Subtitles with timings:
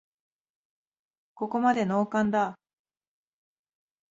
[1.35, 2.57] ここまでノーカンだ